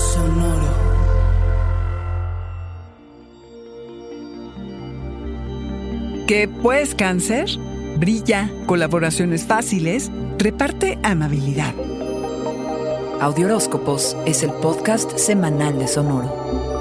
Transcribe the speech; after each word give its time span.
Sonoro. 0.00 0.70
¿Qué 6.26 6.48
pues 6.48 6.94
cáncer? 6.94 7.50
Brilla, 7.98 8.50
colaboraciones 8.66 9.44
fáciles, 9.44 10.10
reparte 10.38 10.98
amabilidad. 11.02 11.74
Audioróscopos 13.20 14.16
es 14.24 14.42
el 14.42 14.52
podcast 14.54 15.18
semanal 15.18 15.78
de 15.78 15.86
Sonoro. 15.86 16.79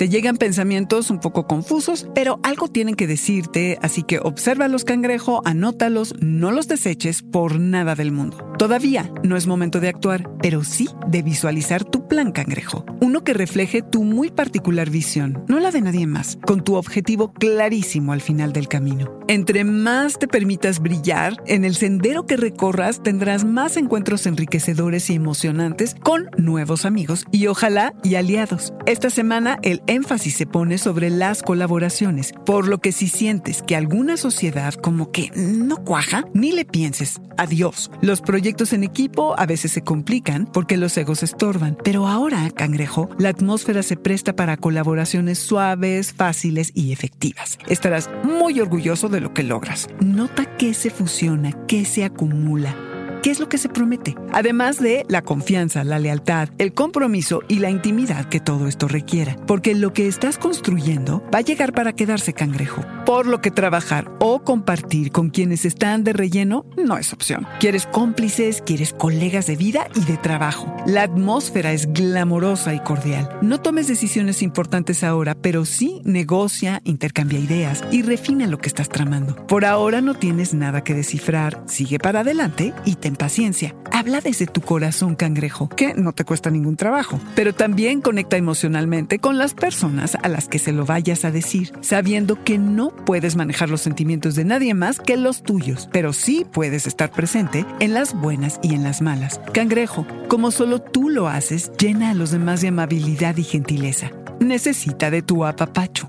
Te 0.00 0.08
llegan 0.08 0.38
pensamientos 0.38 1.10
un 1.10 1.20
poco 1.20 1.46
confusos, 1.46 2.06
pero 2.14 2.40
algo 2.42 2.68
tienen 2.68 2.94
que 2.94 3.06
decirte, 3.06 3.78
así 3.82 4.02
que 4.02 4.18
obsérvalos 4.18 4.86
cangrejo, 4.86 5.42
anótalos, 5.44 6.14
no 6.20 6.52
los 6.52 6.68
deseches 6.68 7.20
por 7.20 7.60
nada 7.60 7.94
del 7.94 8.10
mundo. 8.10 8.38
Todavía 8.56 9.12
no 9.22 9.36
es 9.36 9.46
momento 9.46 9.78
de 9.78 9.88
actuar, 9.90 10.30
pero 10.40 10.64
sí 10.64 10.88
de 11.06 11.20
visualizar 11.20 11.84
tu 11.84 12.08
plan 12.08 12.32
cangrejo. 12.32 12.86
Uno 13.10 13.24
que 13.24 13.34
refleje 13.34 13.82
tu 13.82 14.04
muy 14.04 14.30
particular 14.30 14.88
visión, 14.88 15.44
no 15.48 15.58
la 15.58 15.72
de 15.72 15.80
nadie 15.80 16.06
más, 16.06 16.38
con 16.46 16.62
tu 16.62 16.76
objetivo 16.76 17.32
clarísimo 17.32 18.12
al 18.12 18.20
final 18.20 18.52
del 18.52 18.68
camino. 18.68 19.18
Entre 19.26 19.64
más 19.64 20.16
te 20.16 20.28
permitas 20.28 20.78
brillar, 20.78 21.34
en 21.46 21.64
el 21.64 21.74
sendero 21.74 22.24
que 22.24 22.36
recorras 22.36 23.02
tendrás 23.02 23.44
más 23.44 23.76
encuentros 23.76 24.26
enriquecedores 24.26 25.10
y 25.10 25.14
emocionantes 25.14 25.96
con 25.96 26.30
nuevos 26.36 26.84
amigos 26.84 27.24
y 27.32 27.48
ojalá 27.48 27.94
y 28.04 28.14
aliados. 28.14 28.72
Esta 28.86 29.10
semana 29.10 29.58
el 29.62 29.82
énfasis 29.88 30.36
se 30.36 30.46
pone 30.46 30.78
sobre 30.78 31.10
las 31.10 31.42
colaboraciones, 31.42 32.32
por 32.46 32.68
lo 32.68 32.78
que 32.78 32.92
si 32.92 33.08
sientes 33.08 33.62
que 33.62 33.74
alguna 33.74 34.18
sociedad 34.18 34.74
como 34.74 35.10
que 35.10 35.32
no 35.34 35.78
cuaja, 35.84 36.24
ni 36.32 36.52
le 36.52 36.64
pienses. 36.64 37.20
Adiós. 37.36 37.90
Los 38.02 38.20
proyectos 38.20 38.72
en 38.72 38.84
equipo 38.84 39.34
a 39.38 39.46
veces 39.46 39.72
se 39.72 39.82
complican 39.82 40.46
porque 40.46 40.76
los 40.76 40.96
egos 40.96 41.22
estorban, 41.22 41.76
pero 41.82 42.06
ahora, 42.06 42.50
cangrejo, 42.50 42.99
la 43.18 43.30
atmósfera 43.30 43.82
se 43.82 43.96
presta 43.96 44.34
para 44.36 44.56
colaboraciones 44.56 45.38
suaves, 45.38 46.12
fáciles 46.12 46.72
y 46.74 46.92
efectivas. 46.92 47.58
Estarás 47.68 48.10
muy 48.24 48.60
orgulloso 48.60 49.08
de 49.08 49.20
lo 49.20 49.32
que 49.32 49.42
logras. 49.42 49.88
Nota 50.00 50.56
qué 50.56 50.74
se 50.74 50.90
fusiona, 50.90 51.52
qué 51.66 51.84
se 51.84 52.04
acumula 52.04 52.89
qué 53.22 53.30
es 53.30 53.40
lo 53.40 53.48
que 53.48 53.58
se 53.58 53.68
promete, 53.68 54.16
además 54.32 54.80
de 54.80 55.04
la 55.08 55.22
confianza, 55.22 55.84
la 55.84 55.98
lealtad, 55.98 56.48
el 56.58 56.72
compromiso 56.72 57.42
y 57.48 57.58
la 57.58 57.70
intimidad 57.70 58.26
que 58.26 58.40
todo 58.40 58.66
esto 58.66 58.88
requiera, 58.88 59.36
porque 59.46 59.74
lo 59.74 59.92
que 59.92 60.06
estás 60.06 60.38
construyendo 60.38 61.22
va 61.34 61.38
a 61.38 61.42
llegar 61.42 61.72
para 61.72 61.92
quedarse 61.92 62.32
cangrejo, 62.32 62.84
por 63.04 63.26
lo 63.26 63.40
que 63.40 63.50
trabajar 63.50 64.10
o 64.20 64.42
compartir 64.42 65.12
con 65.12 65.30
quienes 65.30 65.64
están 65.64 66.04
de 66.04 66.12
relleno 66.12 66.64
no 66.76 66.96
es 66.96 67.12
opción. 67.12 67.46
Quieres 67.58 67.86
cómplices, 67.86 68.62
quieres 68.62 68.92
colegas 68.92 69.46
de 69.46 69.56
vida 69.56 69.88
y 69.94 70.04
de 70.04 70.16
trabajo. 70.16 70.74
La 70.86 71.02
atmósfera 71.02 71.72
es 71.72 71.92
glamorosa 71.92 72.74
y 72.74 72.80
cordial. 72.80 73.28
No 73.42 73.60
tomes 73.60 73.88
decisiones 73.88 74.42
importantes 74.42 75.04
ahora, 75.04 75.34
pero 75.34 75.64
sí 75.64 76.00
negocia, 76.04 76.80
intercambia 76.84 77.38
ideas 77.38 77.84
y 77.90 78.02
refina 78.02 78.46
lo 78.46 78.58
que 78.58 78.68
estás 78.68 78.88
tramando. 78.88 79.34
Por 79.46 79.64
ahora 79.64 80.00
no 80.00 80.14
tienes 80.14 80.54
nada 80.54 80.84
que 80.84 80.94
descifrar, 80.94 81.62
sigue 81.66 81.98
para 81.98 82.20
adelante 82.20 82.72
y 82.84 82.96
paciencia. 83.16 83.74
Habla 83.92 84.20
desde 84.20 84.46
tu 84.46 84.60
corazón, 84.60 85.16
cangrejo, 85.16 85.68
que 85.68 85.94
no 85.94 86.12
te 86.12 86.24
cuesta 86.24 86.50
ningún 86.50 86.76
trabajo, 86.76 87.20
pero 87.34 87.54
también 87.54 88.00
conecta 88.00 88.36
emocionalmente 88.36 89.18
con 89.18 89.38
las 89.38 89.54
personas 89.54 90.16
a 90.22 90.28
las 90.28 90.48
que 90.48 90.58
se 90.58 90.72
lo 90.72 90.86
vayas 90.86 91.24
a 91.24 91.30
decir, 91.30 91.72
sabiendo 91.80 92.42
que 92.42 92.58
no 92.58 92.90
puedes 92.90 93.36
manejar 93.36 93.70
los 93.70 93.80
sentimientos 93.80 94.34
de 94.34 94.44
nadie 94.44 94.74
más 94.74 95.00
que 95.00 95.16
los 95.16 95.42
tuyos, 95.42 95.88
pero 95.92 96.12
sí 96.12 96.46
puedes 96.50 96.86
estar 96.86 97.10
presente 97.10 97.64
en 97.80 97.94
las 97.94 98.14
buenas 98.14 98.60
y 98.62 98.74
en 98.74 98.82
las 98.82 99.02
malas. 99.02 99.40
Cangrejo, 99.52 100.06
como 100.28 100.50
solo 100.50 100.80
tú 100.80 101.08
lo 101.08 101.28
haces, 101.28 101.72
llena 101.78 102.10
a 102.10 102.14
los 102.14 102.30
demás 102.30 102.60
de 102.60 102.68
amabilidad 102.68 103.36
y 103.36 103.44
gentileza. 103.44 104.10
Necesita 104.40 105.10
de 105.10 105.22
tu 105.22 105.44
apapacho. 105.44 106.08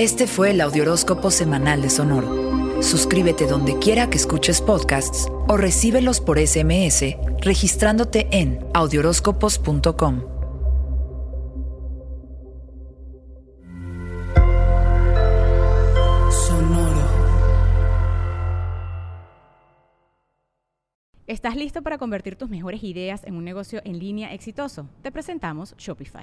Este 0.00 0.26
fue 0.26 0.52
el 0.52 0.62
Audioróscopo 0.62 1.30
Semanal 1.30 1.82
de 1.82 1.90
Sonoro. 1.90 2.82
Suscríbete 2.82 3.46
donde 3.46 3.78
quiera 3.78 4.08
que 4.08 4.16
escuches 4.16 4.62
podcasts 4.62 5.28
o 5.46 5.58
recíbelos 5.58 6.22
por 6.22 6.38
SMS 6.38 7.16
registrándote 7.42 8.26
en 8.30 8.64
audioróscopos.com. 8.72 10.22
Sonoro. 16.30 17.02
¿Estás 21.26 21.56
listo 21.56 21.82
para 21.82 21.98
convertir 21.98 22.36
tus 22.36 22.48
mejores 22.48 22.82
ideas 22.84 23.22
en 23.24 23.34
un 23.36 23.44
negocio 23.44 23.82
en 23.84 23.98
línea 23.98 24.32
exitoso? 24.32 24.88
Te 25.02 25.12
presentamos 25.12 25.74
Shopify. 25.76 26.22